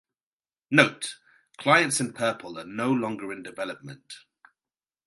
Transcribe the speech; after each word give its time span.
Note: 0.71 1.17
Clients 1.59 1.99
in 1.99 2.13
purple 2.13 2.57
are 2.57 2.65
no 2.65 2.91
longer 2.91 3.31
in 3.31 3.43
development. 3.43 4.15